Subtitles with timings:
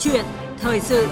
[0.00, 0.24] chuyện
[0.58, 1.08] thời sự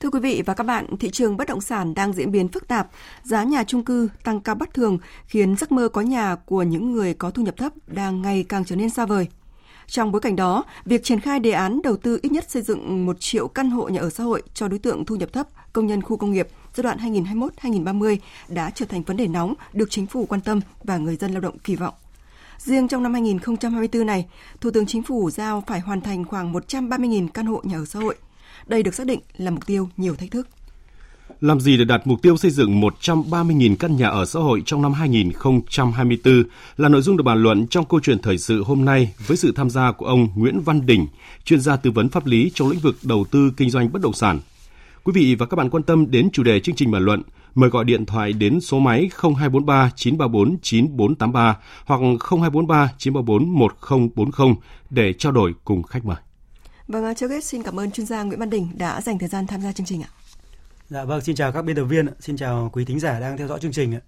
[0.00, 2.68] Thưa quý vị và các bạn, thị trường bất động sản đang diễn biến phức
[2.68, 2.88] tạp,
[3.22, 6.92] giá nhà chung cư tăng cao bất thường khiến giấc mơ có nhà của những
[6.92, 9.28] người có thu nhập thấp đang ngày càng trở nên xa vời.
[9.86, 13.06] Trong bối cảnh đó, việc triển khai đề án đầu tư ít nhất xây dựng
[13.06, 15.86] 1 triệu căn hộ nhà ở xã hội cho đối tượng thu nhập thấp, công
[15.86, 16.98] nhân khu công nghiệp giai đoạn
[17.62, 18.16] 2021-2030
[18.48, 21.40] đã trở thành vấn đề nóng được chính phủ quan tâm và người dân lao
[21.40, 21.94] động kỳ vọng.
[22.58, 24.26] Riêng trong năm 2024 này,
[24.60, 27.98] Thủ tướng Chính phủ giao phải hoàn thành khoảng 130.000 căn hộ nhà ở xã
[27.98, 28.14] hội.
[28.66, 30.48] Đây được xác định là mục tiêu nhiều thách thức.
[31.40, 34.82] Làm gì để đạt mục tiêu xây dựng 130.000 căn nhà ở xã hội trong
[34.82, 36.44] năm 2024
[36.76, 39.52] là nội dung được bàn luận trong câu chuyện thời sự hôm nay với sự
[39.56, 41.06] tham gia của ông Nguyễn Văn Đình,
[41.44, 44.12] chuyên gia tư vấn pháp lý trong lĩnh vực đầu tư kinh doanh bất động
[44.12, 44.40] sản.
[45.08, 47.22] Quý vị và các bạn quan tâm đến chủ đề chương trình bàn luận,
[47.54, 54.54] mời gọi điện thoại đến số máy 0243 934 9483 hoặc 0243 934 1040
[54.90, 56.16] để trao đổi cùng khách mời.
[56.88, 59.46] Vâng, trước hết xin cảm ơn chuyên gia Nguyễn Văn Đình đã dành thời gian
[59.46, 60.10] tham gia chương trình ạ.
[60.88, 63.48] Dạ vâng, xin chào các biên tập viên, xin chào quý thính giả đang theo
[63.48, 64.00] dõi chương trình ạ.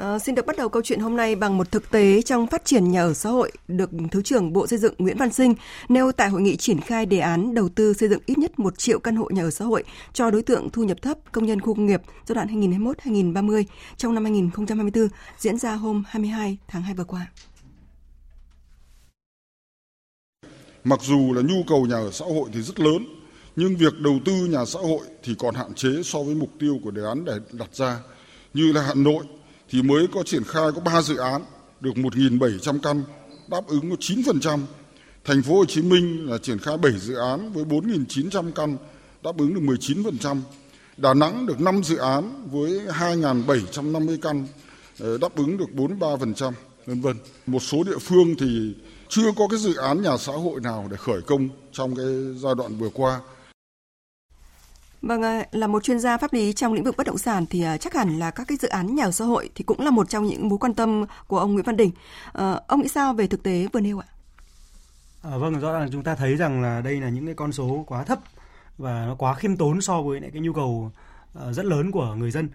[0.00, 2.64] À, xin được bắt đầu câu chuyện hôm nay bằng một thực tế trong phát
[2.64, 5.54] triển nhà ở xã hội được Thứ trưởng Bộ Xây dựng Nguyễn Văn Sinh
[5.88, 8.78] nêu tại hội nghị triển khai đề án đầu tư xây dựng ít nhất 1
[8.78, 11.60] triệu căn hộ nhà ở xã hội cho đối tượng thu nhập thấp công nhân
[11.60, 13.64] khu công nghiệp giai đoạn 2021-2030
[13.96, 17.26] trong năm 2024 diễn ra hôm 22 tháng 2 vừa qua.
[20.84, 23.06] Mặc dù là nhu cầu nhà ở xã hội thì rất lớn,
[23.56, 26.78] nhưng việc đầu tư nhà xã hội thì còn hạn chế so với mục tiêu
[26.84, 27.98] của đề án để đặt ra.
[28.54, 29.24] Như là Hà Nội
[29.70, 31.44] thì mới có triển khai có 3 dự án
[31.80, 33.02] được 1.700 căn
[33.48, 34.60] đáp ứng có 9%.
[35.24, 38.76] Thành phố Hồ Chí Minh là triển khai 7 dự án với 4.900 căn
[39.22, 40.40] đáp ứng được 19%.
[40.96, 44.46] Đà Nẵng được 5 dự án với 2.750 căn
[45.00, 46.52] ờ, đáp ứng được 43%,
[46.86, 47.16] vân vân.
[47.46, 48.74] Một số địa phương thì
[49.08, 52.06] chưa có cái dự án nhà xã hội nào để khởi công trong cái
[52.36, 53.20] giai đoạn vừa qua.
[55.02, 57.62] Vâng, ờ, là một chuyên gia pháp lý trong lĩnh vực bất động sản thì
[57.62, 59.90] ờ, chắc hẳn là các cái dự án nhà ở xã hội thì cũng là
[59.90, 61.90] một trong những mối quan tâm của ông Nguyễn Văn Đình.
[62.32, 64.06] À, ông nghĩ sao về thực tế vừa nêu ạ?
[65.22, 67.84] À, vâng, rõ ràng chúng ta thấy rằng là đây là những cái con số
[67.86, 68.18] quá thấp
[68.78, 70.90] và nó quá khiêm tốn so với lại cái nhu cầu
[71.50, 72.48] rất lớn của người dân.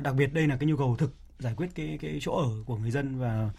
[0.00, 2.76] Đặc biệt đây là cái nhu cầu thực giải quyết cái cái chỗ ở của
[2.76, 3.50] người dân và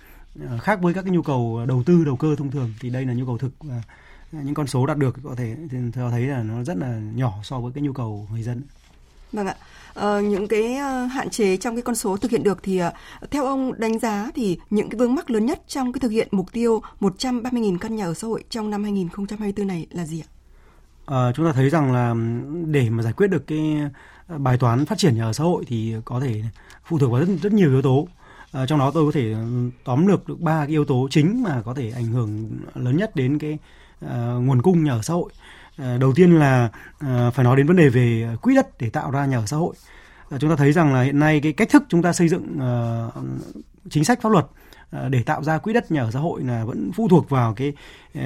[0.61, 3.13] khác với các cái nhu cầu đầu tư đầu cơ thông thường thì đây là
[3.13, 3.81] nhu cầu thực và
[4.31, 5.55] những con số đạt được có thể
[5.95, 8.61] cho thấy là nó rất là nhỏ so với cái nhu cầu người dân.
[9.31, 9.55] Vâng ạ.
[9.93, 13.31] Ờ, những cái ờ, hạn chế trong cái con số thực hiện được thì uh,
[13.31, 16.27] theo ông đánh giá thì những cái vướng mắc lớn nhất trong cái thực hiện
[16.31, 20.29] mục tiêu 130.000 căn nhà ở xã hội trong năm 2024 này là gì ạ?
[21.05, 22.15] À, chúng ta thấy rằng là
[22.65, 23.77] để mà giải quyết được cái
[24.37, 26.43] bài toán phát triển nhà ở xã hội thì có thể
[26.85, 28.07] phụ thuộc vào rất rất nhiều yếu tố.
[28.51, 29.35] À, trong đó tôi có thể
[29.83, 33.15] tóm lược được ba cái yếu tố chính mà có thể ảnh hưởng lớn nhất
[33.15, 33.57] đến cái
[34.01, 35.31] Ờ, nguồn cung nhà ở xã hội.
[35.77, 39.11] Ờ, đầu tiên là ờ, phải nói đến vấn đề về quỹ đất để tạo
[39.11, 39.75] ra nhà ở xã hội.
[40.39, 42.59] Chúng ta thấy rằng là hiện nay cái cách thức chúng ta xây dựng
[43.89, 44.45] chính sách pháp luật
[45.09, 47.73] để tạo ra quỹ đất nhà ở xã hội là vẫn phụ thuộc vào cái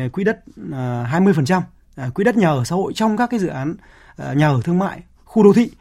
[0.09, 0.39] quỹ đất
[0.71, 1.61] 20%
[2.13, 3.75] quỹ đất nhà ở xã hội trong các cái dự án
[4.35, 5.71] nhà ở thương mại, khu đô thị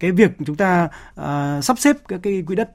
[0.00, 0.88] cái việc chúng ta
[1.62, 2.70] sắp xếp các cái quỹ đất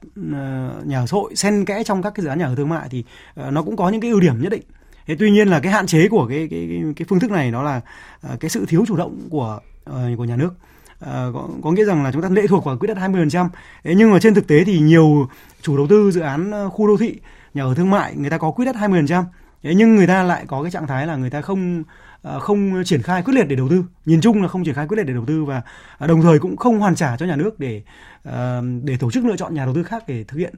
[0.84, 2.88] nhà ở xã hội xen kẽ trong các cái dự án nhà ở thương mại
[2.90, 3.04] thì
[3.36, 4.62] nó cũng có những cái ưu điểm nhất định
[5.08, 7.62] thế tuy nhiên là cái hạn chế của cái cái cái phương thức này đó
[7.62, 7.80] là
[8.22, 9.60] à, cái sự thiếu chủ động của
[9.90, 10.54] uh, của nhà nước
[11.00, 13.48] À, có, có nghĩa rằng là chúng ta lệ thuộc vào quỹ đất 20%.
[13.84, 15.28] Thế nhưng mà trên thực tế thì nhiều
[15.62, 17.20] chủ đầu tư dự án ờ, khu đô thị,
[17.54, 19.24] nhà ở thương mại người ta có quỹ đất 20%.
[19.62, 21.82] Thế nhưng người ta lại có cái trạng thái là người ta không
[22.22, 23.84] À, không triển khai quyết liệt để đầu tư.
[24.06, 25.62] Nhìn chung là không triển khai quyết liệt để đầu tư và
[25.98, 27.82] à, đồng thời cũng không hoàn trả cho nhà nước để
[28.24, 30.54] à, để tổ chức lựa chọn nhà đầu tư khác để thực hiện.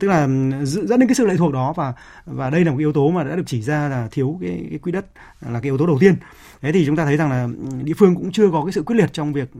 [0.00, 0.28] Tức là
[0.62, 1.92] dẫn đến cái sự lệ thuộc đó và
[2.26, 4.78] và đây là một yếu tố mà đã được chỉ ra là thiếu cái, cái
[4.78, 5.06] quỹ đất
[5.40, 6.14] là cái yếu tố đầu tiên.
[6.60, 7.48] Thế thì chúng ta thấy rằng là
[7.82, 9.50] địa phương cũng chưa có cái sự quyết liệt trong việc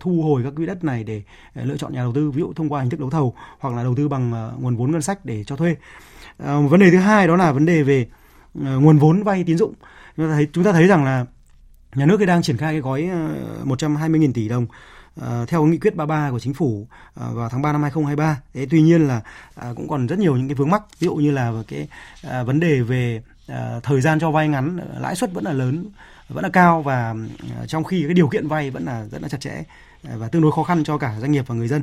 [0.00, 1.22] thu hồi các quỹ đất này để
[1.54, 3.82] lựa chọn nhà đầu tư ví dụ thông qua hình thức đấu thầu hoặc là
[3.82, 5.76] đầu tư bằng nguồn vốn ngân sách để cho thuê.
[6.38, 8.06] Vấn đề thứ hai đó là vấn đề về
[8.54, 9.74] nguồn vốn vay tín dụng.
[10.18, 11.24] Chúng ta thấy chúng ta thấy rằng là
[11.94, 14.66] nhà nước đang triển khai cái gói ờ, 120.000 tỷ đồng
[15.20, 16.86] Uh, theo nghị quyết 33 của chính phủ
[17.20, 18.40] uh, vào tháng 3 năm 2023.
[18.54, 19.20] Thế tuy nhiên là
[19.70, 21.88] uh, cũng còn rất nhiều những cái vướng mắc, ví dụ như là cái
[22.26, 23.22] uh, vấn đề về
[23.52, 25.84] uh, thời gian cho vay ngắn, lãi suất vẫn là lớn,
[26.28, 27.14] vẫn là cao và
[27.62, 29.62] uh, trong khi cái điều kiện vay vẫn là rất là chặt chẽ
[30.14, 31.82] uh, và tương đối khó khăn cho cả doanh nghiệp và người dân.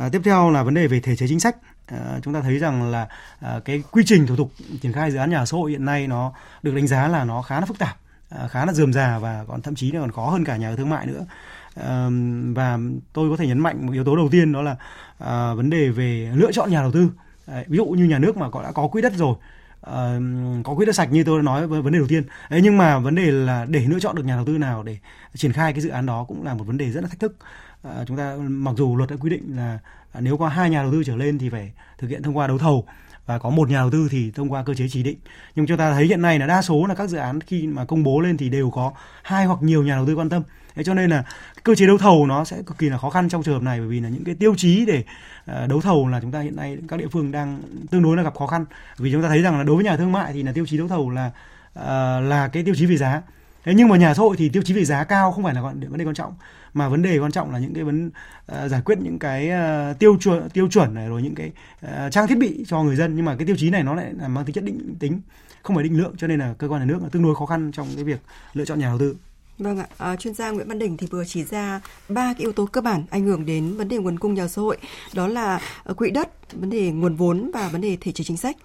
[0.00, 1.56] À, tiếp theo là vấn đề về thể chế chính sách.
[1.86, 3.08] À, chúng ta thấy rằng là
[3.40, 4.52] à, cái quy trình thủ tục
[4.82, 7.24] triển khai dự án nhà ở xã hội hiện nay nó được đánh giá là
[7.24, 7.96] nó khá là phức tạp
[8.30, 10.68] à, khá là dườm già và còn thậm chí là còn khó hơn cả nhà
[10.68, 11.26] ở thương mại nữa.
[11.74, 12.08] À,
[12.54, 12.78] và
[13.12, 14.76] tôi có thể nhấn mạnh một yếu tố đầu tiên đó là
[15.18, 17.10] à, vấn đề về lựa chọn nhà đầu tư.
[17.46, 19.34] À, ví dụ như nhà nước mà có đã có quỹ đất rồi
[19.80, 22.22] uh, có quỹ đất sạch như tôi đã nói với vấn đề đầu tiên.
[22.50, 24.98] Đấy, nhưng mà vấn đề là để lựa chọn được nhà đầu tư nào để
[25.34, 27.36] triển khai cái dự án đó cũng là một vấn đề rất là thách thức.
[27.82, 29.78] Ờ, chúng ta, mặc dù luật đã quy định là
[30.12, 32.46] à, nếu có hai nhà đầu tư trở lên thì phải thực hiện thông qua
[32.46, 32.84] đấu thầu,
[33.26, 35.18] và có một nhà đầu tư thì thông qua cơ chế chỉ định.
[35.54, 37.84] Nhưng chúng ta thấy hiện nay là đa số là các dự án khi mà
[37.84, 38.92] công bố lên thì đều có
[39.22, 40.42] hai hoặc nhiều nhà đầu tư quan tâm.
[40.74, 41.24] Thế cho nên là
[41.62, 43.78] cơ chế đấu thầu nó sẽ cực kỳ là khó khăn trong trường hợp này,
[43.78, 45.04] bởi vì là những cái tiêu chí để
[45.44, 48.22] à, đấu thầu là chúng ta hiện nay các địa phương đang tương đối là
[48.22, 48.64] gặp khó khăn.
[48.98, 50.78] Vì chúng ta thấy rằng là đối với nhà thương mại thì là tiêu chí
[50.78, 51.30] đấu thầu là
[51.74, 53.22] à, là cái tiêu chí về giá
[53.68, 55.62] thế nhưng mà nhà xã hội thì tiêu chí về giá cao không phải là
[55.62, 56.34] vấn đề quan trọng.
[56.74, 59.50] Mà vấn đề quan trọng là những cái vấn uh, giải quyết những cái
[59.90, 61.50] uh, tiêu chuẩn tiêu chuẩn này rồi những cái
[61.84, 63.16] uh, trang thiết bị cho người dân.
[63.16, 65.20] Nhưng mà cái tiêu chí này nó lại là mang tính chất định tính
[65.62, 66.14] không phải định lượng.
[66.18, 68.20] Cho nên là cơ quan nhà nước là tương đối khó khăn trong cái việc
[68.54, 69.16] lựa chọn nhà đầu tư.
[69.58, 72.52] Vâng ạ, à, chuyên gia Nguyễn Văn Đình thì vừa chỉ ra ba cái yếu
[72.52, 74.78] tố cơ bản ảnh hưởng đến vấn đề nguồn cung nhà xã hội,
[75.14, 75.60] đó là
[75.96, 78.56] quỹ đất, vấn đề nguồn vốn và vấn đề thể chế chính sách.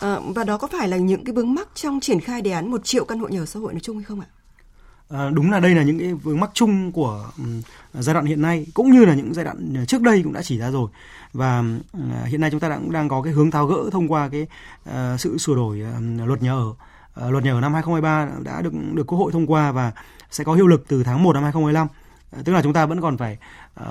[0.00, 2.70] À, và đó có phải là những cái vướng mắc trong triển khai đề án
[2.70, 4.26] một triệu căn hộ nhà ở xã hội nói chung hay không ạ?
[5.08, 7.62] À, đúng là đây là những cái vướng mắc chung của um,
[7.94, 10.42] giai đoạn hiện nay cũng như là những giai đoạn ờ, trước đây cũng đã
[10.42, 10.90] chỉ ra rồi.
[11.32, 11.58] Và
[11.98, 14.46] uh, hiện nay chúng ta cũng đang có cái hướng tháo gỡ thông qua cái
[14.88, 16.66] uh, sự sửa đổi uh, luật nhà ở.
[16.66, 19.92] Uh, luật nhà ở năm 2023 đã được được Quốc hội thông qua và
[20.30, 21.86] sẽ có hiệu lực từ tháng 1 năm 2025
[22.38, 23.38] uh, tức là chúng ta vẫn còn phải
[23.80, 23.86] uh,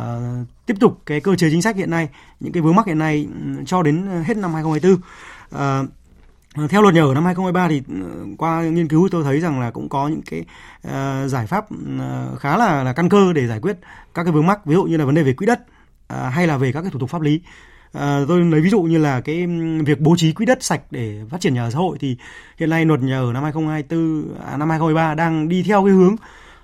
[0.66, 2.10] tiếp tục cái cơ chế chính sách hiện nay
[2.40, 3.28] những cái vướng mắc hiện nay
[3.66, 5.02] cho đến hết năm 2024
[5.52, 5.84] À,
[6.70, 9.72] theo luật nhà ở năm 2023 thì ừ, qua nghiên cứu tôi thấy rằng là
[9.72, 10.46] cũng có những cái
[10.88, 13.78] uh, giải pháp uh, khá là là căn cơ để giải quyết
[14.14, 15.60] các cái vướng mắc ví dụ như là vấn đề về quỹ đất
[16.14, 17.42] uh, hay là về các cái thủ tục pháp lý.
[17.94, 20.82] À, tôi lấy ví dụ như là cái ừ, việc bố trí quỹ đất sạch
[20.92, 22.18] để phát triển nhà ở xã hội thì
[22.58, 26.16] hiện nay luật nhà ở năm 2024 à, năm 2023 đang đi theo cái hướng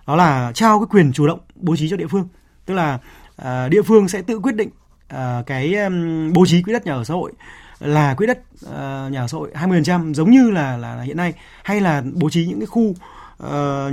[0.08, 2.28] đó là trao cái quyền chủ động bố trí cho địa phương.
[2.66, 3.00] Tức là
[3.36, 4.70] à, địa phương sẽ tự quyết định
[5.08, 7.32] à, cái um, bố trí quỹ đất nhà ở xã hội
[7.80, 11.18] là quỹ đất uh, nhà ở xã hội 20% giống như là, là là hiện
[11.18, 11.34] nay
[11.64, 12.98] hay là bố trí những cái khu uh,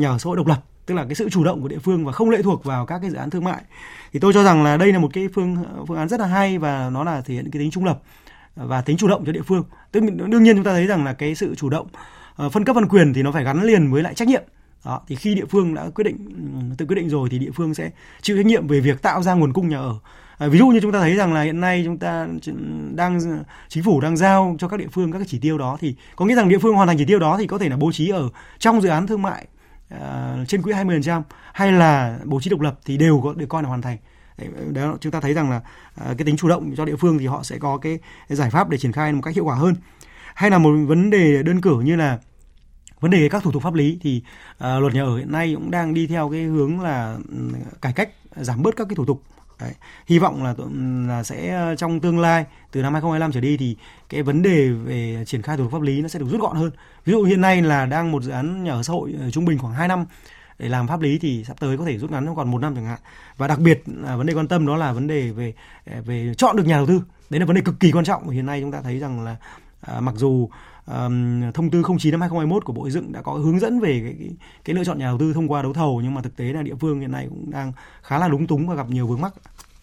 [0.00, 2.05] nhà ở xã hội độc lập tức là cái sự chủ động của địa phương
[2.05, 3.62] và không lệ thuộc vào các cái dự án thương mại.
[4.12, 5.56] Thì tôi cho rằng là đây là một cái phương
[5.88, 8.03] phương án rất là hay và nó là thể hiện cái tính trung lập
[8.56, 9.65] và tính chủ động cho địa phương.
[9.93, 11.87] Tức đương nhiên chúng ta thấy rằng là cái sự chủ động
[12.47, 14.43] uh, phân cấp phân quyền thì nó phải gắn liền với lại trách nhiệm.
[14.85, 16.17] Đó thì khi địa phương đã quyết định
[16.79, 17.91] tự quyết định rồi thì địa phương sẽ
[18.23, 19.94] chịu trách nhiệm về việc tạo ra nguồn cung nhà ở
[20.38, 22.29] À, ví dụ như chúng ta thấy rằng là hiện nay chúng ta
[22.94, 23.21] đang
[23.69, 26.25] chính phủ đang giao cho các địa phương các cái chỉ tiêu đó thì có
[26.25, 28.09] nghĩa rằng địa phương hoàn thành chỉ tiêu đó thì có thể là bố trí
[28.09, 28.29] ở
[28.59, 29.47] trong dự án thương mại
[29.94, 31.23] uh, trên quỹ 20%
[31.53, 33.99] hay là bố trí độc lập thì đều có được coi là hoàn thành.
[34.73, 37.27] đó chúng ta thấy rằng là uh, cái tính chủ động cho địa phương thì
[37.27, 37.99] họ sẽ có cái,
[38.29, 39.75] giải pháp để triển khai một cách hiệu quả hơn.
[40.35, 42.19] Hay là một vấn đề đơn cử như là
[43.00, 44.23] vấn đề các thủ tục pháp lý thì
[44.53, 47.37] uh, luật nhà ở hiện nay cũng đang đi theo cái hướng là ừ,
[47.83, 49.23] cải cách giảm bớt các cái thủ tục
[49.61, 49.73] Đấy.
[50.06, 50.55] Hy vọng là
[51.08, 53.76] là sẽ ờ, trong tương lai từ năm 2025 trở đi thì
[54.08, 56.56] cái vấn đề về triển khai thủ tục pháp lý nó sẽ được rút gọn
[56.56, 56.70] hơn.
[57.05, 59.44] Ví dụ hiện nay là đang một dự án nhà ở xã hội ờ, trung
[59.44, 60.05] bình khoảng 2 năm
[60.58, 62.87] để làm pháp lý thì sắp tới có thể rút ngắn còn một năm chẳng
[62.87, 62.99] hạn.
[63.37, 65.55] Và đặc biệt là vấn đề quan tâm đó là vấn đề về
[65.85, 67.02] à, về chọn được nhà đầu tư.
[67.31, 68.29] Đấy là vấn đề cực kỳ quan trọng.
[68.29, 69.37] Hiện nay chúng ta thấy rằng là
[69.81, 70.49] à, mặc dù
[70.87, 74.00] um, thông tư 09 năm 2021 của Bộ Xây dựng đã có hướng dẫn về
[74.05, 74.31] cái, cái,
[74.65, 76.62] cái lựa chọn nhà đầu tư thông qua đấu thầu nhưng mà thực tế là
[76.62, 77.73] địa phương hiện nay cũng đang
[78.03, 79.35] khá là lúng túng và gặp nhiều vướng mắc.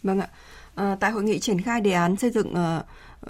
[0.03, 0.27] Vâng ạ.
[0.75, 2.85] À, tại hội nghị triển khai đề án xây dựng uh,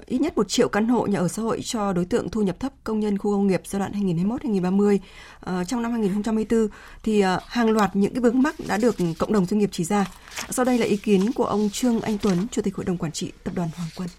[0.06, 2.60] ít nhất một triệu căn hộ nhà ở xã hội cho đối tượng thu nhập
[2.60, 4.98] thấp công nhân khu công nghiệp giai đoạn 2021-2030
[5.39, 6.68] À, ờ, trong năm 2024
[7.03, 9.84] thì à, hàng loạt những cái vướng mắc đã được cộng đồng doanh nghiệp chỉ
[9.84, 10.06] ra.
[10.50, 13.12] Sau đây là ý kiến của ông Trương Anh Tuấn, Chủ tịch Hội đồng Quản
[13.12, 14.10] trị Tập đoàn Hoàng Quân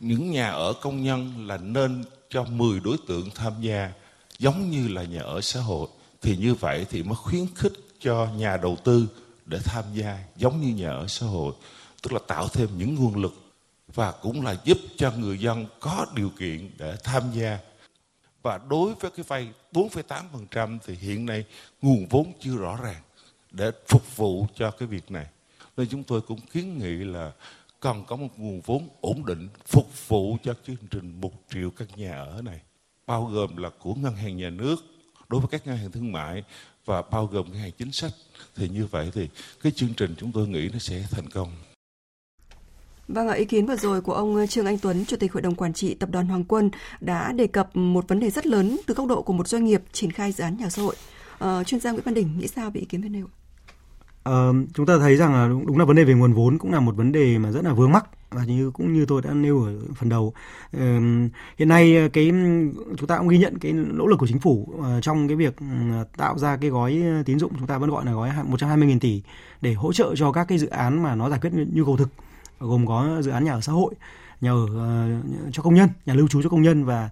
[0.00, 3.92] những nhà ở công nhân là nên cho 10 đối tượng tham gia
[4.38, 5.88] giống như là nhà ở xã hội.
[6.22, 9.08] Thì như vậy thì mới khuyến khích cho nhà đầu tư
[9.46, 11.52] để tham gia giống như nhà ở xã hội.
[12.02, 13.34] Tức là tạo thêm những nguồn lực
[13.94, 17.58] và cũng là giúp cho người dân có điều kiện để tham gia.
[18.42, 21.44] Và đối với cái vay 4,8% thì hiện nay
[21.82, 23.02] nguồn vốn chưa rõ ràng
[23.50, 25.26] để phục vụ cho cái việc này.
[25.76, 27.32] Nên chúng tôi cũng kiến nghị là
[27.86, 31.88] cần có một nguồn vốn ổn định phục vụ cho chương trình một triệu căn
[31.96, 32.60] nhà ở này
[33.06, 34.76] bao gồm là của ngân hàng nhà nước
[35.28, 36.42] đối với các ngân hàng thương mại
[36.84, 38.12] và bao gồm ngân hàng chính sách
[38.56, 39.28] thì như vậy thì
[39.62, 41.48] cái chương trình chúng tôi nghĩ nó sẽ thành công.
[43.08, 45.54] Vâng ạ, ý kiến vừa rồi của ông Trương Anh Tuấn, Chủ tịch Hội đồng
[45.54, 48.94] Quản trị Tập đoàn Hoàng Quân đã đề cập một vấn đề rất lớn từ
[48.94, 50.96] góc độ của một doanh nghiệp triển khai dự án nhà xã hội.
[51.38, 53.26] Ờ, chuyên gia Nguyễn Văn Đỉnh nghĩ sao về ý kiến bên nêu?
[54.30, 56.72] Uh, chúng ta thấy rằng là đúng, đúng là vấn đề về nguồn vốn cũng
[56.72, 59.30] là một vấn đề mà rất là vướng mắc và như cũng như tôi đã
[59.30, 60.32] nêu ở phần đầu.
[61.58, 62.30] Hiện nay ờ, cái
[62.96, 65.56] chúng ta cũng ghi nhận cái nỗ lực của chính phủ ờ, trong cái việc
[65.58, 65.66] ừ,
[66.16, 69.22] tạo ra cái gói ờ, tín dụng chúng ta vẫn gọi là gói 120.000 tỷ
[69.60, 72.08] để hỗ trợ cho các cái dự án mà nó giải quyết nhu cầu thực
[72.60, 73.94] gồm có dự án nhà ở xã hội
[74.40, 74.66] nhà ở
[75.52, 77.10] cho công nhân nhà lưu trú cho công nhân và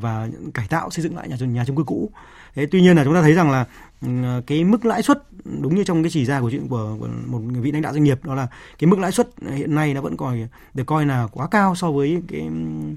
[0.00, 2.10] và cải tạo xây dựng lại nhà nhà chung cư cũ.
[2.54, 3.64] Thế tuy nhiên là chúng ta thấy rằng là
[4.02, 5.22] Ờ, cái mức lãi suất
[5.60, 8.04] đúng như trong cái chỉ ra của chuyện của, của một vị lãnh đạo doanh
[8.04, 8.46] nghiệp đó là
[8.78, 11.90] cái mức lãi suất hiện nay nó vẫn còn được coi là quá cao so
[11.90, 12.48] với cái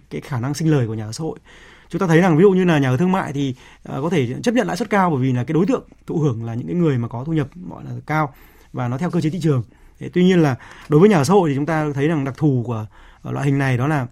[0.09, 1.39] cái khả năng sinh lời của nhà ở xã hội.
[1.89, 4.09] Chúng ta thấy rằng ví dụ như là nhà ở thương mại thì ờ, có
[4.09, 6.53] thể chấp nhận lãi suất cao bởi vì là cái đối tượng thụ hưởng là
[6.53, 8.33] những cái người mà có thu nhập gọi là cao
[8.73, 9.63] và nó theo cơ chế thị trường.
[9.99, 10.55] Thế, tuy nhiên là
[10.89, 12.85] đối với nhà ở xã hội thì chúng ta thấy rằng đặc thù của
[13.23, 14.07] loại hình này đó là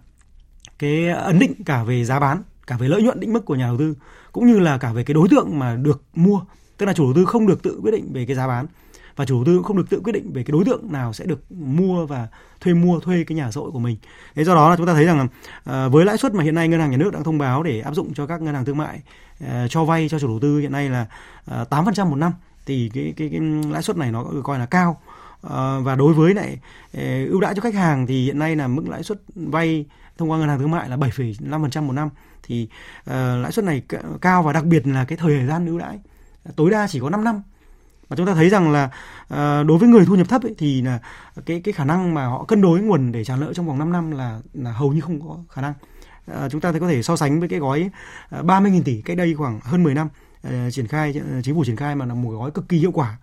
[0.78, 3.66] cái ấn định cả về giá bán cả về lợi nhuận định mức của nhà
[3.66, 3.94] đầu tư
[4.32, 6.40] cũng như là cả về cái đối tượng mà được mua
[6.82, 8.66] tức là chủ đầu tư không được tự quyết định về cái giá bán
[9.16, 11.12] và chủ đầu tư cũng không được tự quyết định về cái đối tượng nào
[11.12, 12.28] sẽ được mua và
[12.60, 13.96] thuê mua thuê cái nhà xã hội của mình.
[14.34, 15.28] Thế do đó là chúng ta thấy rằng
[15.64, 17.80] là với lãi suất mà hiện nay ngân hàng nhà nước đang thông báo để
[17.80, 19.00] áp dụng cho các ngân hàng thương mại
[19.48, 21.06] ờ, cho vay cho chủ đầu tư hiện nay là
[21.44, 22.32] ờ, 8% một năm
[22.66, 25.00] thì cái, cái cái lãi suất này nó được coi là cao.
[25.82, 26.58] Và đối với lại
[27.28, 29.84] ưu đãi cho khách hàng thì hiện nay là mức lãi suất vay
[30.18, 32.08] thông qua ngân hàng thương mại là 7,5% một năm
[32.42, 32.68] thì
[33.00, 33.12] uh,
[33.42, 33.82] lãi suất này
[34.20, 35.98] cao và đặc biệt là cái thời gian ưu đãi
[36.56, 37.42] tối đa chỉ có 5 năm.
[38.08, 38.90] Và chúng ta thấy rằng là
[39.28, 40.98] ờ, đối với người thu nhập thấp ấy, thì là
[41.46, 43.92] cái cái khả năng mà họ cân đối nguồn để trả nợ trong vòng 5
[43.92, 45.74] năm là là hầu như không có khả năng.
[46.26, 47.90] Ờ, chúng ta có thể so sánh với cái gói
[48.30, 50.08] ờ, 30.000 tỷ cách đây khoảng hơn 10 năm
[50.70, 53.16] triển khai chính phủ triển khai mà là một gói cực kỳ hiệu quả.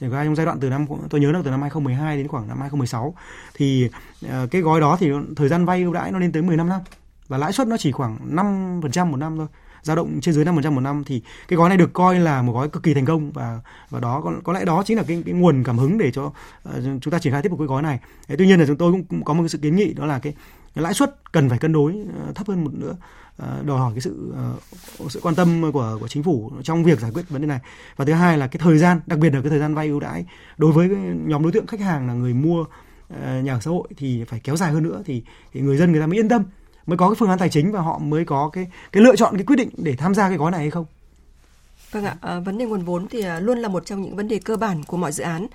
[0.00, 2.48] Triển khai trong giai đoạn từ năm tôi nhớ là từ năm 2012 đến khoảng
[2.48, 3.14] năm 2016
[3.54, 3.88] thì
[4.50, 6.80] cái gói đó thì thời gian vay ưu đãi nó lên tới 15 năm
[7.28, 9.46] và lãi suất nó chỉ khoảng 5% một năm thôi
[9.82, 12.52] dao động trên dưới 5% một năm thì cái gói này được coi là một
[12.52, 13.60] gói cực kỳ thành công và
[13.90, 16.24] và đó có, có lẽ đó chính là cái, cái nguồn cảm hứng để cho
[16.24, 16.34] uh,
[16.82, 18.00] chúng ta triển khai tiếp một cái gói này.
[18.28, 20.18] Thế, tuy nhiên là chúng tôi cũng có một cái sự kiến nghị đó là
[20.18, 20.34] cái,
[20.74, 22.96] cái lãi suất cần phải cân đối uh, thấp hơn một nữa
[23.36, 24.34] ờ, đòi hỏi cái sự
[25.08, 27.60] sự quan tâm của của chính phủ trong việc giải quyết vấn đề này.
[27.96, 30.00] Và thứ hai là cái thời gian, đặc biệt là cái thời gian vay ưu
[30.00, 30.88] đãi đối với
[31.26, 32.64] nhóm đối tượng khách hàng là người mua
[33.42, 35.22] nhà ở xã hội thì phải kéo dài hơn nữa thì,
[35.52, 36.42] thì người dân người ta mới yên tâm
[36.86, 39.36] mới có cái phương án tài chính và họ mới có cái cái lựa chọn
[39.36, 40.86] cái quyết định để tham gia cái gói này hay không?
[41.92, 44.28] Vâng ạ, à, vấn đề nguồn vốn thì ờ, luôn là một trong những vấn
[44.28, 45.46] đề cơ bản của mọi dự án.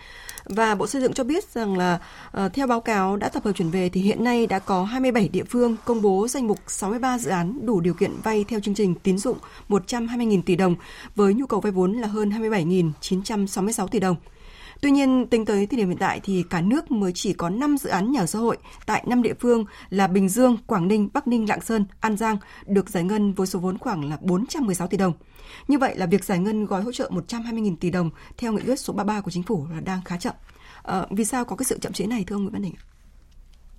[0.46, 2.00] Và Bộ Xây dựng cho biết rằng là
[2.32, 5.28] à, theo báo cáo đã tập hợp chuyển về thì hiện nay đã có 27
[5.28, 8.76] địa phương công bố danh mục 63 dự án đủ điều kiện vay theo chương
[8.76, 9.38] trình tín dụng
[9.70, 10.76] 120.000 tỷ đồng
[11.16, 14.16] với nhu cầu vay vốn là hơn 27.966 tỷ đồng.
[14.82, 17.78] Tuy nhiên, tính tới thời điểm hiện tại thì cả nước mới chỉ có 5
[17.78, 21.10] dự án nhà ở xã hội tại 5 địa phương là Bình Dương, Quảng Ninh,
[21.14, 24.88] Bắc Ninh, Lạng Sơn, An Giang được giải ngân với số vốn khoảng là 416
[24.88, 25.14] tỷ đồng.
[25.68, 28.80] Như vậy là việc giải ngân gói hỗ trợ 120.000 tỷ đồng theo nghị quyết
[28.80, 30.34] số 33 của chính phủ là đang khá chậm.
[30.84, 32.74] À, vì sao có cái sự chậm chế này thưa ông Nguyễn Văn Đình?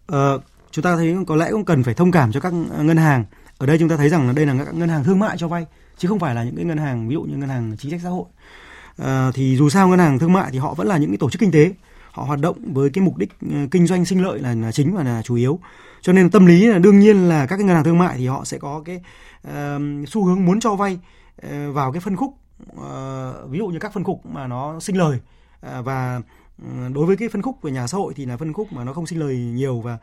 [0.07, 0.33] À,
[0.71, 3.25] chúng ta thấy có lẽ cũng cần phải thông cảm cho các ngân hàng.
[3.59, 5.49] Ở đây chúng ta thấy rằng là đây là các ngân hàng thương mại cho
[5.49, 5.67] vay
[5.99, 8.01] chứ không phải là những cái ngân hàng ví dụ như ngân hàng chính sách
[8.03, 8.25] xã hội
[8.99, 11.31] à, thì dù sao ngân hàng thương mại thì họ vẫn là những cái tổ
[11.31, 11.73] chức kinh tế.
[12.13, 14.95] Họ hoạt động với cái mục đích ờ, kinh doanh sinh lợi là, là chính
[14.95, 15.59] và là chủ yếu.
[16.01, 18.27] Cho nên tâm lý là đương nhiên là các cái ngân hàng thương mại thì
[18.27, 19.01] họ sẽ có cái
[19.49, 20.99] uh, xu hướng muốn cho vay
[21.47, 22.35] uh, vào cái phân khúc
[22.77, 25.19] uh, ví dụ như các phân khúc mà nó sinh lời.
[25.67, 26.21] Uh, và
[26.95, 28.93] đối với cái phân khúc về nhà xã hội thì là phân khúc mà nó
[28.93, 29.99] không sinh lời nhiều và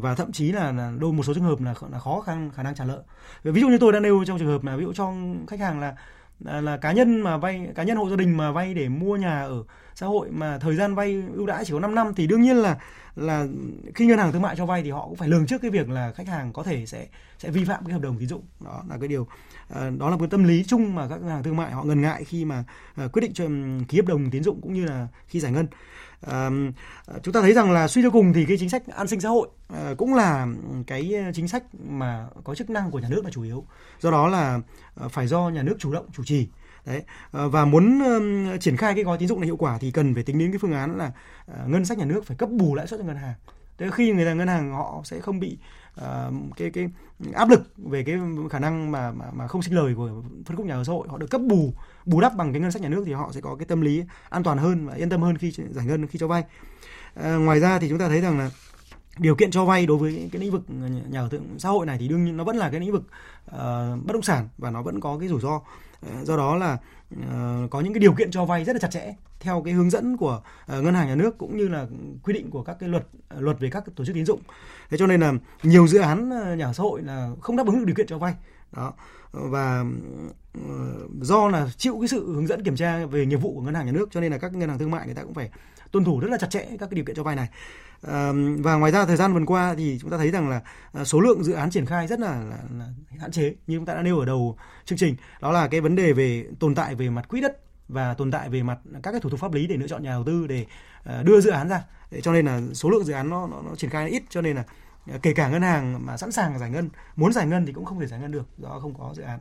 [0.00, 2.62] và thậm chí là, là đôi một số trường hợp là, là khó khăn khả
[2.62, 3.02] năng trả nợ.
[3.42, 5.12] Ví dụ như tôi đã nêu trong trường hợp là ví dụ cho
[5.48, 5.94] khách hàng là
[6.40, 9.16] là, là cá nhân mà vay cá nhân hộ gia đình mà vay để mua
[9.16, 9.64] nhà ở
[9.94, 12.56] xã hội mà thời gian vay ưu đãi chỉ có 5 năm thì đương nhiên
[12.56, 12.78] là
[13.16, 13.46] là
[13.94, 15.88] khi ngân hàng thương mại cho vay thì họ cũng phải lường trước cái việc
[15.88, 17.06] là khách hàng có thể sẽ
[17.38, 18.42] sẽ vi phạm cái hợp đồng tín dụng.
[18.64, 19.26] Đó là cái điều
[19.68, 22.00] ờ, đó là một tâm lý chung mà các ngân hàng thương mại họ ngần
[22.00, 22.64] ngại khi mà
[22.96, 23.44] ờ, quyết định cho
[23.88, 25.66] ký hợp đồng tín dụng cũng như là khi giải ngân.
[26.26, 26.50] À,
[27.22, 29.28] chúng ta thấy rằng là suy cho cùng thì cái chính sách an sinh xã
[29.28, 30.46] hội à, cũng là
[30.86, 33.64] cái chính sách mà có chức năng của nhà nước là chủ yếu.
[34.00, 34.60] Do đó là
[35.10, 36.48] phải do nhà nước chủ động chủ trì
[36.86, 38.02] đấy ờ, và muốn
[38.60, 40.58] triển khai cái gói tín dụng này hiệu quả thì cần phải tính đến cái
[40.58, 41.12] phương án là
[41.46, 43.34] ờ, ngân sách nhà nước phải cấp bù lãi suất cho ngân hàng
[43.78, 45.58] Thế khi người ta ngân hàng họ sẽ không bị
[46.00, 46.88] uh, cái cái
[47.34, 48.18] áp lực về cái
[48.50, 51.08] khả năng mà mà, mà không sinh lời của phân khúc nhà ở xã hội
[51.08, 51.74] họ được cấp bù
[52.04, 54.04] bù đắp bằng cái ngân sách nhà nước thì họ sẽ có cái tâm lý
[54.30, 56.44] an toàn hơn và yên tâm hơn khi giải ngân khi cho vay.
[57.20, 58.50] Uh, ngoài ra thì chúng ta thấy rằng là
[59.18, 60.62] điều kiện cho vay đối với cái lĩnh vực
[61.10, 63.02] nhà ở xã hội này thì đương nhiên nó vẫn là cái lĩnh vực
[63.50, 63.56] uh,
[64.04, 65.60] bất động sản và nó vẫn có cái rủi ro
[66.06, 66.78] Ờ, do đó là
[67.30, 69.90] ờ, có những cái điều kiện cho vay rất là chặt chẽ theo cái hướng
[69.90, 71.86] dẫn của ờ, ngân hàng nhà nước cũng như là
[72.22, 73.06] quy định của các cái luật
[73.38, 74.40] luật về các tổ chức tín dụng.
[74.90, 75.32] Thế cho nên là
[75.62, 78.18] nhiều dự án nhà ở xã hội là không đáp ứng được điều kiện cho
[78.18, 78.34] vay.
[78.72, 78.92] Đó.
[79.32, 79.84] Và
[81.20, 83.86] do là chịu cái sự hướng dẫn kiểm tra về nghiệp vụ của ngân hàng
[83.86, 85.50] nhà nước cho nên là các ngân hàng thương mại người ta cũng phải
[85.90, 87.48] tuân thủ rất là chặt chẽ các cái điều kiện cho vay này.
[88.58, 90.60] Và ngoài ra thời gian vừa qua thì chúng ta thấy rằng là
[91.04, 92.83] số lượng dự án triển khai rất là, là, là
[93.24, 95.16] hạn chế như chúng ta đã nêu ở đầu chương trình.
[95.40, 98.48] Đó là cái vấn đề về tồn tại về mặt quỹ đất và tồn tại
[98.48, 100.66] về mặt các cái thủ tục pháp lý để lựa chọn nhà đầu tư để
[101.04, 101.82] ờ, đưa dự án ra.
[102.22, 104.56] Cho nên là số lượng dự án nó nó, nó triển khai ít cho nên
[104.56, 104.64] là
[105.10, 107.84] ờ, kể cả ngân hàng mà sẵn sàng giải ngân muốn giải ngân thì cũng
[107.84, 109.40] không thể giải ngân được do không có dự án.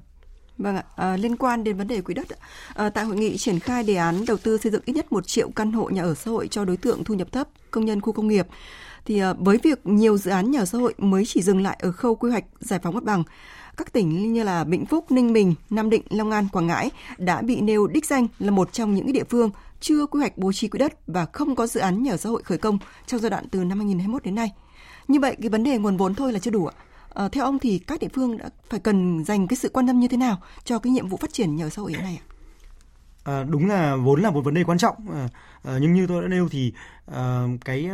[0.57, 2.27] Vâng ạ, à, liên quan đến vấn đề quỹ đất,
[2.75, 5.27] à, tại hội nghị triển khai đề án đầu tư xây dựng ít nhất một
[5.27, 8.01] triệu căn hộ nhà ở xã hội cho đối tượng thu nhập thấp, công nhân
[8.01, 8.47] khu công nghiệp,
[9.05, 11.77] thì à, với việc nhiều dự án nhà ở xã hội mới chỉ dừng lại
[11.81, 13.23] ở khâu quy hoạch giải phóng mặt bằng,
[13.77, 17.41] các tỉnh như là Vĩnh Phúc, Ninh Bình, Nam Định, Long An, Quảng Ngãi đã
[17.41, 19.49] bị nêu đích danh là một trong những địa phương
[19.79, 22.29] chưa quy hoạch bố trí quỹ đất và không có dự án nhà ở xã
[22.29, 24.51] hội khởi công trong giai đoạn từ năm 2021 đến nay.
[25.07, 26.73] Như vậy cái vấn đề nguồn vốn thôi là chưa đủ ạ.
[27.13, 29.99] À, theo ông thì các địa phương đã phải cần dành cái sự quan tâm
[29.99, 32.19] như thế nào cho cái nhiệm vụ phát triển nhà ở xã hội hiện nay
[32.21, 32.32] ạ?
[33.23, 34.95] À, đúng là vốn là một vấn đề quan trọng.
[35.13, 35.27] À,
[35.63, 36.73] à, nhưng như tôi đã nêu thì
[37.13, 37.89] à, cái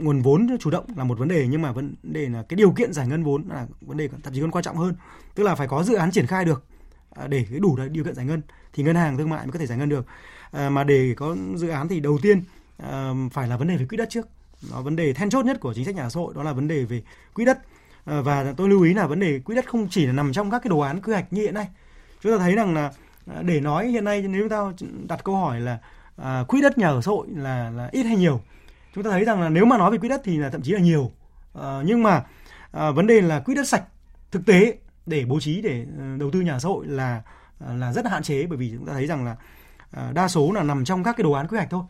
[0.00, 2.70] nguồn vốn chủ động là một vấn đề nhưng mà vấn đề là cái điều
[2.70, 4.94] kiện giải ngân vốn là vấn đề thậm chí còn quan trọng hơn.
[5.34, 6.64] Tức là phải có dự án triển khai được
[7.14, 9.66] à, để đủ điều kiện giải ngân thì ngân hàng thương mại mới có thể
[9.66, 10.06] giải ngân được.
[10.50, 12.42] À, mà để có dự án thì đầu tiên
[12.78, 14.28] à, phải là vấn đề về quỹ đất trước.
[14.70, 16.68] Nó vấn đề then chốt nhất của chính sách nhà xã hội đó là vấn
[16.68, 17.02] đề về
[17.34, 17.58] quỹ đất.
[18.04, 20.50] À, và tôi lưu ý là vấn đề quỹ đất không chỉ là nằm trong
[20.50, 21.68] các cái đồ án quy hoạch như hiện nay.
[22.20, 22.92] Chúng ta thấy rằng là
[23.26, 24.72] À, để nói hiện nay nếu ta
[25.08, 25.78] đặt câu hỏi là
[26.16, 28.40] à, quỹ đất nhà ở xã hội là là ít hay nhiều?
[28.94, 30.72] Chúng ta thấy rằng là nếu mà nói về quỹ đất thì là thậm chí
[30.72, 31.10] là nhiều.
[31.54, 32.24] À, nhưng mà
[32.72, 33.84] à, vấn đề là quỹ đất sạch
[34.30, 37.22] thực tế để bố trí để ờ, đầu tư nhà ở xã hội là
[37.68, 38.46] là rất hạn chế.
[38.46, 39.36] Bởi vì chúng ta thấy rằng là
[39.90, 41.82] à, đa số là nằm trong các cái đồ án quy hoạch thôi.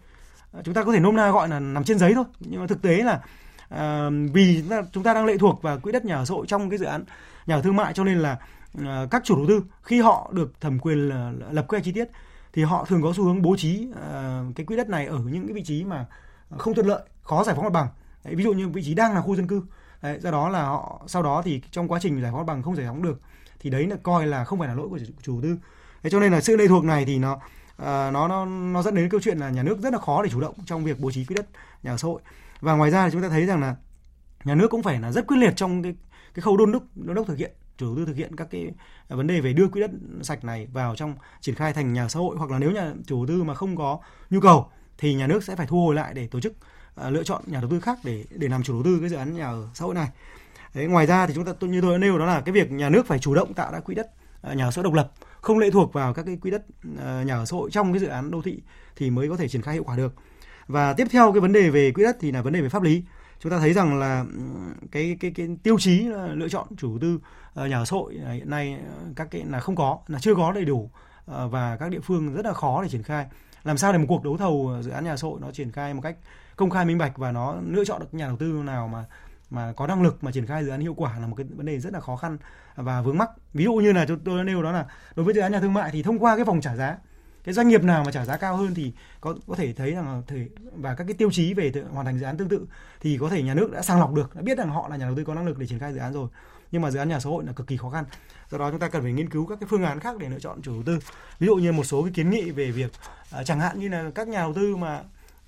[0.53, 2.25] À, chúng ta có thể nôm na gọi là nằm trên giấy thôi.
[2.41, 3.21] Nhưng mà thực tế là
[3.69, 6.71] à, vì chúng ta đang lệ thuộc vào quỹ đất nhà ở xã hội trong
[6.71, 7.05] cái dự án
[7.47, 8.39] nhà ở thương mại cho nên là
[8.79, 11.93] Ờ, các chủ đầu tư khi họ được thẩm quyền là, lập quy hoạch chi
[11.93, 12.09] tiết
[12.53, 15.47] thì họ thường có xu hướng bố trí ờ, cái quỹ đất này ở những
[15.47, 16.07] cái vị trí mà
[16.59, 17.89] không thuận lợi khó giải phóng mặt bằng.
[18.25, 19.63] Đấy, ví dụ như vị trí đang là khu dân cư.
[20.03, 22.63] Đấy, do đó là họ sau đó thì trong quá trình giải phóng mặt bằng
[22.63, 23.21] không giải phóng được
[23.61, 25.59] thì đấy là coi là không phải là lỗi của chủ đầu tư.
[26.03, 27.39] Thế cho nên là sự lệ thuộc này thì nó
[27.77, 30.31] à, nó nó nó dẫn đến câu chuyện là nhà nước rất là khó để
[30.31, 31.47] chủ động trong việc bố trí quỹ đất
[31.83, 32.21] nhà ở xã hội.
[32.61, 33.77] Và ngoài ra thì chúng ta thấy rằng là
[34.45, 35.95] nhà nước cũng phải là rất quyết liệt trong cái
[36.35, 38.71] cái khâu đôn đốc đôn đốc thực hiện chủ đầu tư thực hiện các cái
[39.09, 39.91] vấn đề về đưa quỹ đất
[40.23, 43.27] sạch này vào trong triển khai thành nhà xã hội hoặc là nếu nhà chủ
[43.27, 43.99] đầu tư mà không có
[44.31, 47.23] nhu cầu thì nhà nước sẽ phải thu hồi lại để tổ chức uh, lựa
[47.23, 49.47] chọn nhà đầu tư khác để để làm chủ đầu tư cái dự án nhà
[49.47, 50.09] ở xã hội này.
[50.75, 52.89] Đấy, ngoài ra thì chúng ta như tôi đã nêu đó là cái việc nhà
[52.89, 54.07] nước phải chủ động tạo ra quỹ đất
[54.51, 56.63] uh, nhà ở xã hội độc lập, không lệ thuộc vào các cái quỹ đất
[56.93, 58.63] uh, nhà ở xã hội trong cái dự án đô thị
[58.97, 60.15] thì mới có thể triển khai hiệu quả được.
[60.67, 62.83] Và tiếp theo cái vấn đề về quỹ đất thì là vấn đề về pháp
[62.83, 63.03] lý.
[63.43, 64.25] Chúng ta thấy rằng là
[64.93, 67.19] cái cái cái tiêu chí lựa chọn chủ tư
[67.55, 70.19] ờ, nhà ở xã hội à, hiện nay ờ, các cái là không có, là
[70.19, 70.91] chưa có đầy đủ
[71.27, 73.27] ờ, và các địa phương rất là khó để triển khai.
[73.65, 75.73] Làm sao để một cuộc đấu thầu dự án nhà ở xã hội nó triển
[75.73, 76.17] khai một cách
[76.57, 79.05] công khai minh bạch và nó lựa chọn được nhà đầu tư nào mà
[79.51, 81.67] mà có năng lực mà triển khai dự án hiệu quả là một cái vấn
[81.67, 82.39] đề rất là khó khăn
[82.77, 83.31] và vướng mắc.
[83.55, 85.75] Ví dụ như là tôi đã nêu đó là đối với dự án nhà thương
[85.75, 86.97] mại thì thông qua cái vòng trả giá
[87.45, 90.23] cái doanh nghiệp nào mà trả giá cao hơn thì có có thể thấy rằng
[90.27, 92.67] thể và các cái tiêu chí về hoàn thành dự án tương tự
[93.01, 95.07] thì có thể nhà nước đã sàng lọc được đã biết rằng họ là nhà
[95.07, 96.29] đầu tư có năng lực để triển khai dự án rồi.
[96.73, 98.05] Nhưng mà dự án nhà xã hội là cực kỳ khó khăn.
[98.51, 100.39] Do đó chúng ta cần phải nghiên cứu các cái phương án khác để lựa
[100.39, 100.99] chọn chủ đầu tư.
[101.39, 102.93] Ví dụ như một số cái kiến nghị về việc
[103.41, 104.95] uh, chẳng hạn như là các nhà đầu tư mà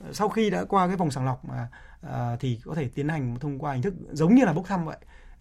[0.01, 1.69] à, sau khi đã qua cái vòng sàng lọc mà
[2.07, 4.85] uh, thì có thể tiến hành thông qua hình thức giống như là bốc thăm
[4.85, 4.99] vậy.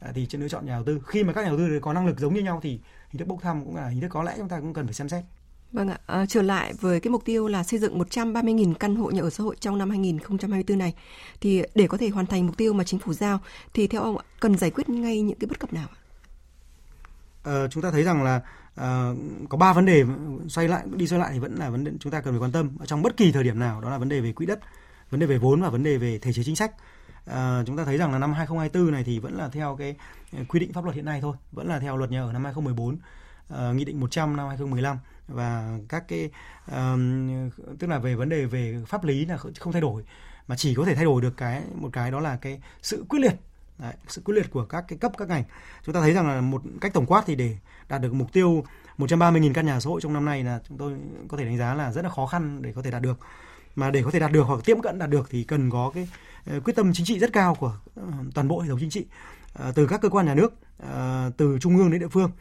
[0.10, 1.02] Uh, thì trên lựa chọn nhà đầu tư.
[1.08, 3.28] Khi mà các nhà đầu tư có năng lực giống như nhau thì hình thức
[3.28, 5.24] bốc thăm cũng là hình thức có lẽ chúng ta cũng cần phải xem xét.
[5.74, 9.12] Vâng ạ, à, trở lại với cái mục tiêu là xây dựng 130.000 căn hộ
[9.12, 10.94] nhà ở xã hội trong năm 2024 này
[11.42, 13.40] thì để có thể hoàn thành mục tiêu mà chính phủ giao
[13.74, 15.98] thì theo ông cần giải quyết ngay những cái bất cập nào ạ?
[17.44, 18.42] À, chúng ta thấy rằng là
[18.76, 19.12] à,
[19.50, 20.04] có ba vấn đề
[20.48, 22.52] xoay lại đi xoay lại thì vẫn là vấn đề chúng ta cần phải quan
[22.52, 24.60] tâm ở trong bất kỳ thời điểm nào đó là vấn đề về quỹ đất,
[25.10, 26.72] vấn đề về vốn và vấn đề về thể chế chính sách.
[27.26, 29.96] À, chúng ta thấy rằng là năm 2024 này thì vẫn là theo cái
[30.48, 32.98] quy định pháp luật hiện nay thôi, vẫn là theo luật nhà ở năm 2014,
[33.50, 36.30] à, nghị định 100 năm 2015 và các cái
[36.72, 40.04] um, tức là về vấn đề về pháp lý là không thay đổi.
[40.48, 43.20] Mà chỉ có thể thay đổi được cái một cái đó là cái sự quyết
[43.20, 43.36] liệt.
[43.80, 45.44] Đấy, sự quyết liệt của các cái cấp các ngành.
[45.86, 47.58] Chúng ta thấy rằng là một cách tổng quát thì để
[47.90, 48.64] đạt được mục tiêu
[48.98, 50.94] 130.000 căn nhà xã hội trong năm nay là chúng tôi
[51.28, 53.20] có thể đánh giá là rất là khó khăn để có thể đạt được.
[53.76, 56.10] Mà để có thể đạt được hoặc tiệm cận đạt được thì cần có cái
[56.46, 58.04] ờ, quyết tâm chính trị rất cao của ờ,
[58.36, 59.06] toàn bộ hệ thống chính trị
[59.54, 60.54] ờ, từ các cơ quan nhà nước
[61.38, 62.32] từ trung ương đến địa phương.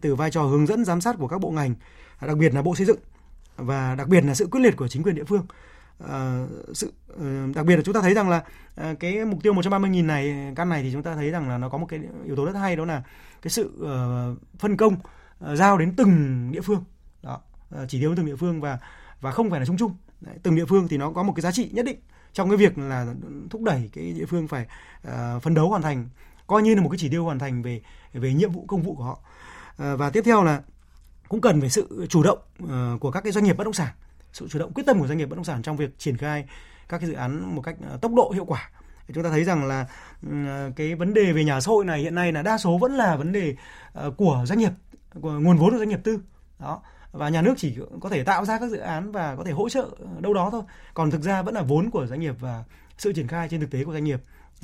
[0.00, 1.74] Từ vai trò hướng dẫn giám sát của các bộ ngành
[2.26, 2.98] đặc biệt là bộ xây dựng.
[3.56, 5.46] Và đặc biệt là sự quyết liệt của chính quyền địa phương.
[6.08, 8.42] À, sự ờ, đặc biệt là chúng ta thấy rằng là
[8.74, 11.68] ờ, cái mục tiêu 130.000 này căn này thì chúng ta thấy rằng là nó
[11.68, 13.02] có một cái yếu tố rất hay đó là
[13.42, 14.96] cái sự uh, phân công
[15.54, 16.84] giao đến từng địa phương.
[17.22, 17.40] Đó
[17.88, 18.78] chỉ tiêu từng địa phương và
[19.20, 19.96] và không phải là chung chung.
[20.20, 21.98] Đấy, từng địa phương thì nó có một cái giá trị nhất định
[22.32, 23.14] trong cái việc là
[23.50, 24.66] thúc đẩy cái địa phương phải
[25.08, 26.08] uh, phấn đấu hoàn thành
[26.46, 27.82] coi như là một cái chỉ tiêu hoàn thành về
[28.12, 29.18] về nhiệm vụ công vụ của họ.
[29.92, 30.62] Uh, và tiếp theo là
[31.32, 33.88] cũng cần phải sự chủ động ờ, của các cái doanh nghiệp bất động sản,
[34.32, 36.44] sự chủ động quyết tâm của doanh nghiệp bất động sản trong việc triển khai
[36.88, 38.70] các cái dự án một cách ờ, tốc độ hiệu quả.
[39.14, 39.86] Chúng ta thấy rằng là
[40.30, 40.36] ừ,
[40.76, 43.16] cái vấn đề về nhà xã hội này hiện nay là đa số vẫn là
[43.16, 43.56] vấn đề
[43.92, 44.72] ờ, của doanh nghiệp,
[45.20, 46.20] của nguồn vốn của doanh nghiệp tư.
[46.58, 46.82] Đó.
[47.12, 49.68] Và nhà nước chỉ có thể tạo ra các dự án và có thể hỗ
[49.68, 49.88] trợ
[50.20, 50.62] đâu đó thôi.
[50.94, 52.64] Còn thực ra vẫn là vốn của doanh nghiệp và
[52.98, 54.20] sự triển khai trên thực tế của doanh nghiệp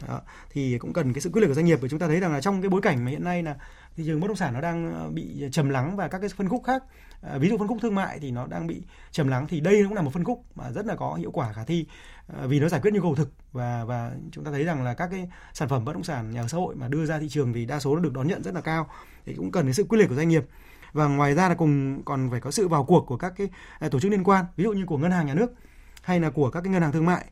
[0.08, 0.20] đó.
[0.50, 2.32] thì cũng cần cái sự quyết liệt của doanh nghiệp và chúng ta thấy rằng
[2.32, 3.56] là trong cái bối cảnh mà hiện nay là
[3.96, 6.48] thị trường bất động sản nó đang ờ, bị trầm lắng và các cái phân
[6.48, 6.82] khúc khác
[7.22, 9.84] à, ví dụ phân khúc thương mại thì nó đang bị trầm lắng thì đây
[9.84, 11.86] cũng là một phân khúc mà rất là có hiệu quả khả thi
[12.26, 14.94] à, vì nó giải quyết nhu cầu thực và và chúng ta thấy rằng là
[14.94, 17.28] các cái sản phẩm bất động sản nhà ở xã hội mà đưa ra thị
[17.28, 18.86] trường thì đa số nó được đón nhận rất là cao.
[19.26, 20.44] Thì cũng cần cái sự quyết liệt của doanh nghiệp.
[20.92, 23.88] Và ngoài ra là cùng còn phải có sự vào cuộc của các cái à,
[23.88, 25.54] tổ chức liên quan ví dụ như của ngân hàng nhà nước
[26.02, 27.24] hay là của các cái ngân hàng thương mại.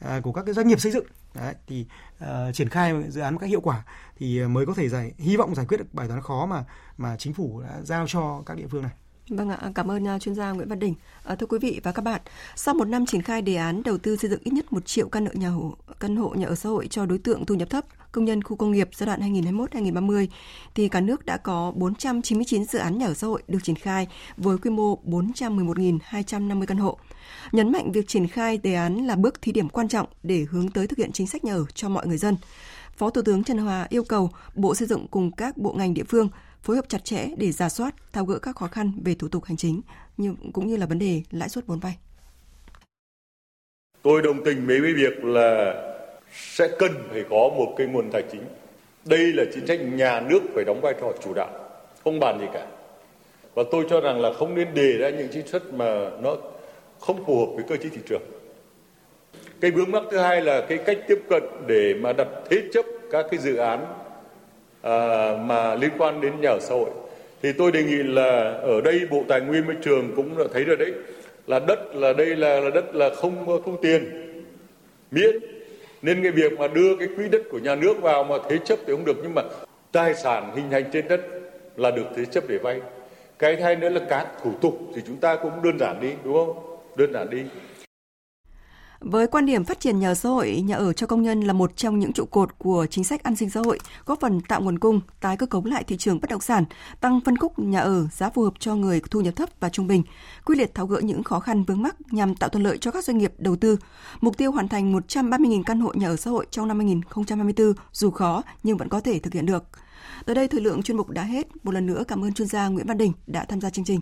[0.00, 1.86] À, của các cái doanh nghiệp xây dựng Đấy, thì
[2.24, 3.84] uh, triển khai dự án một cách hiệu quả
[4.18, 6.64] thì mới có thể giải hy vọng giải quyết được bài toán khó mà
[6.96, 8.92] mà chính phủ đã giao cho các địa phương này.
[9.28, 10.94] Vâng ạ, cảm ơn à, chuyên gia Nguyễn Văn Đình.
[11.24, 12.20] À, thưa quý vị và các bạn,
[12.56, 15.08] sau một năm triển khai đề án đầu tư xây dựng ít nhất một triệu
[15.08, 17.70] căn hộ nhà hộ, căn hộ nhà ở xã hội cho đối tượng thu nhập
[17.70, 20.26] thấp, công nhân khu công nghiệp giai đoạn 2021-2030,
[20.74, 24.08] thì cả nước đã có 499 dự án nhà ở xã hội được triển khai
[24.36, 26.98] với quy mô 411.250 căn hộ.
[27.52, 30.68] Nhấn mạnh việc triển khai đề án là bước thí điểm quan trọng để hướng
[30.68, 32.36] tới thực hiện chính sách nhà ở cho mọi người dân.
[32.96, 36.04] Phó Thủ tướng Trần Hòa yêu cầu Bộ Xây dựng cùng các bộ ngành địa
[36.08, 36.28] phương
[36.62, 39.44] phối hợp chặt chẽ để giả soát, tháo gỡ các khó khăn về thủ tục
[39.44, 39.80] hành chính,
[40.16, 41.96] như cũng như là vấn đề lãi suất vốn vay.
[44.02, 45.74] Tôi đồng tình với việc là
[46.34, 48.42] sẽ cần phải có một cái nguồn tài chính.
[49.04, 51.50] Đây là chính sách nhà nước phải đóng vai trò chủ đạo,
[52.04, 52.66] không bàn gì cả.
[53.54, 56.36] Và tôi cho rằng là không nên đề ra những chính sách mà nó
[57.00, 58.22] không phù hợp với cơ chế thị trường.
[59.60, 62.84] Cái vướng mắc thứ hai là cái cách tiếp cận để mà đặt thế chấp
[63.10, 63.86] các cái dự án
[64.82, 66.90] à, mà liên quan đến nhà ở xã hội
[67.42, 70.64] thì tôi đề nghị là ở đây bộ tài nguyên môi trường cũng đã thấy
[70.64, 70.92] rồi đấy
[71.46, 74.10] là đất là đây là, là đất là không thu tiền
[75.10, 75.36] miễn
[76.04, 78.78] nên cái việc mà đưa cái quỹ đất của nhà nước vào mà thế chấp
[78.86, 79.42] thì không được, nhưng mà
[79.92, 81.20] tài sản hình thành trên đất
[81.76, 82.80] là được thế chấp để vay.
[83.38, 86.12] Cái thay hai nữa là các thủ tục thì chúng ta cũng đơn giản đi,
[86.24, 86.76] đúng không?
[86.96, 87.42] Đơn giản đi
[89.04, 91.76] với quan điểm phát triển nhà xã hội, nhà ở cho công nhân là một
[91.76, 94.78] trong những trụ cột của chính sách an sinh xã hội, góp phần tạo nguồn
[94.78, 96.64] cung, tái cơ cấu lại thị trường bất động sản,
[97.00, 99.86] tăng phân khúc nhà ở giá phù hợp cho người thu nhập thấp và trung
[99.86, 100.02] bình,
[100.44, 103.04] quy liệt tháo gỡ những khó khăn vướng mắc nhằm tạo thuận lợi cho các
[103.04, 103.76] doanh nghiệp đầu tư.
[104.20, 108.10] Mục tiêu hoàn thành 130.000 căn hộ nhà ở xã hội trong năm 2024 dù
[108.10, 109.64] khó nhưng vẫn có thể thực hiện được.
[110.26, 111.46] Tới đây thời lượng chuyên mục đã hết.
[111.64, 114.00] Một lần nữa cảm ơn chuyên gia Nguyễn Văn Đình đã tham gia chương trình.